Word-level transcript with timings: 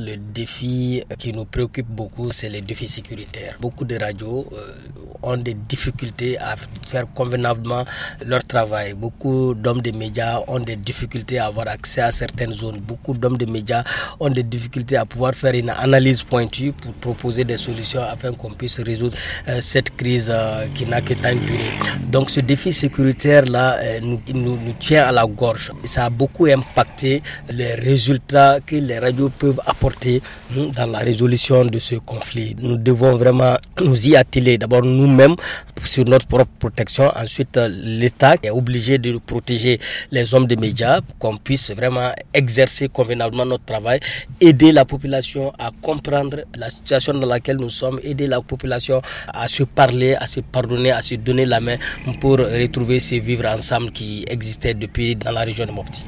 Le 0.00 0.16
défi 0.16 1.02
qui 1.18 1.30
nous 1.32 1.44
préoccupe 1.44 1.86
beaucoup, 1.86 2.32
c'est 2.32 2.48
les 2.48 2.62
défis 2.62 2.88
sécuritaires. 2.88 3.56
Beaucoup 3.60 3.84
de 3.84 3.96
radios 4.00 4.46
euh, 4.50 4.56
ont 5.22 5.36
des 5.36 5.52
difficultés 5.52 6.38
à 6.38 6.54
faire 6.86 7.04
convenablement 7.12 7.84
leur 8.24 8.42
travail. 8.44 8.94
Beaucoup 8.94 9.52
d'hommes 9.54 9.82
de 9.82 9.90
médias 9.90 10.40
ont 10.48 10.60
des 10.60 10.76
difficultés 10.76 11.38
à 11.38 11.46
avoir 11.46 11.68
accès 11.68 12.00
à 12.00 12.12
certaines 12.12 12.54
zones. 12.54 12.78
Beaucoup 12.78 13.12
d'hommes 13.12 13.36
de 13.36 13.44
médias 13.44 13.84
ont 14.20 14.30
des 14.30 14.42
difficultés 14.42 14.96
à 14.96 15.04
pouvoir 15.04 15.34
faire 15.34 15.52
une 15.54 15.68
analyse 15.68 16.22
pointue 16.22 16.72
pour 16.72 16.94
proposer 16.94 17.44
des 17.44 17.58
solutions 17.58 18.02
afin 18.02 18.32
qu'on 18.32 18.52
puisse 18.52 18.80
résoudre 18.80 19.16
euh, 19.48 19.60
cette 19.60 19.94
crise 19.96 20.30
euh, 20.32 20.66
qui 20.74 20.86
n'a 20.86 21.02
que 21.02 21.12
tant 21.12 21.34
duré. 21.34 21.70
Donc 22.10 22.30
ce 22.30 22.40
défi 22.40 22.72
sécuritaire-là 22.72 24.00
nous, 24.00 24.20
nous, 24.32 24.56
nous 24.58 24.72
tient 24.80 25.04
à 25.04 25.12
la 25.12 25.26
gorge. 25.26 25.72
Ça 25.84 26.06
a 26.06 26.10
beaucoup 26.10 26.46
impacté 26.46 27.22
les 27.52 27.74
résultats 27.74 28.60
que 28.64 28.76
les 28.76 28.98
radios 28.98 29.28
peuvent 29.28 29.60
apporter 29.66 29.89
dans 30.76 30.86
la 30.90 30.98
résolution 30.98 31.64
de 31.64 31.78
ce 31.78 31.96
conflit. 31.96 32.56
Nous 32.60 32.76
devons 32.76 33.16
vraiment 33.16 33.56
nous 33.82 34.06
y 34.08 34.16
atteler. 34.16 34.58
D'abord 34.58 34.82
nous-mêmes 34.82 35.36
sur 35.84 36.04
notre 36.04 36.26
propre 36.26 36.50
protection. 36.58 37.10
Ensuite, 37.16 37.58
l'État 37.82 38.34
est 38.42 38.50
obligé 38.50 38.98
de 38.98 39.18
protéger 39.18 39.78
les 40.10 40.34
hommes 40.34 40.46
des 40.46 40.56
médias, 40.56 41.00
qu'on 41.18 41.36
puisse 41.36 41.70
vraiment 41.70 42.10
exercer 42.34 42.88
convenablement 42.88 43.46
notre 43.46 43.64
travail, 43.64 44.00
aider 44.40 44.72
la 44.72 44.84
population 44.84 45.52
à 45.58 45.70
comprendre 45.82 46.38
la 46.56 46.68
situation 46.70 47.14
dans 47.14 47.26
laquelle 47.26 47.56
nous 47.56 47.70
sommes, 47.70 47.98
aider 48.02 48.26
la 48.26 48.40
population 48.40 49.00
à 49.32 49.48
se 49.48 49.62
parler, 49.62 50.14
à 50.16 50.26
se 50.26 50.40
pardonner, 50.40 50.92
à 50.92 51.02
se 51.02 51.14
donner 51.14 51.46
la 51.46 51.60
main 51.60 51.76
pour 52.20 52.38
retrouver 52.38 53.00
ces 53.00 53.20
vivre 53.20 53.46
ensemble 53.46 53.90
qui 53.92 54.24
existaient 54.28 54.74
depuis 54.74 55.16
dans 55.16 55.32
la 55.32 55.42
région 55.42 55.66
de 55.66 55.72
Mopti. 55.72 55.98